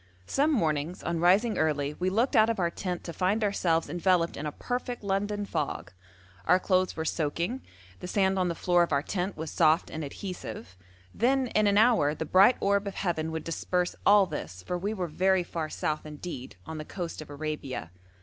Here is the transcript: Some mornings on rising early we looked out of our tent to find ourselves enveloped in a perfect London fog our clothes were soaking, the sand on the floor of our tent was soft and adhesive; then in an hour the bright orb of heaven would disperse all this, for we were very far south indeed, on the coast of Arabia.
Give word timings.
Some 0.25 0.51
mornings 0.51 1.03
on 1.03 1.19
rising 1.19 1.59
early 1.59 1.93
we 1.93 2.09
looked 2.09 2.35
out 2.35 2.49
of 2.49 2.57
our 2.59 2.71
tent 2.71 3.03
to 3.03 3.13
find 3.13 3.43
ourselves 3.43 3.87
enveloped 3.87 4.35
in 4.35 4.47
a 4.47 4.51
perfect 4.51 5.03
London 5.03 5.45
fog 5.45 5.91
our 6.45 6.59
clothes 6.59 6.95
were 6.97 7.05
soaking, 7.05 7.61
the 7.99 8.07
sand 8.07 8.39
on 8.39 8.47
the 8.47 8.55
floor 8.55 8.81
of 8.81 8.91
our 8.91 9.03
tent 9.03 9.37
was 9.37 9.51
soft 9.51 9.91
and 9.91 10.03
adhesive; 10.03 10.75
then 11.13 11.49
in 11.49 11.67
an 11.67 11.77
hour 11.77 12.15
the 12.15 12.25
bright 12.25 12.57
orb 12.59 12.87
of 12.87 12.95
heaven 12.95 13.31
would 13.31 13.43
disperse 13.43 13.95
all 14.03 14.25
this, 14.25 14.63
for 14.63 14.75
we 14.75 14.91
were 14.91 15.05
very 15.05 15.43
far 15.43 15.69
south 15.69 16.03
indeed, 16.03 16.55
on 16.65 16.79
the 16.79 16.83
coast 16.83 17.21
of 17.21 17.29
Arabia. 17.29 17.91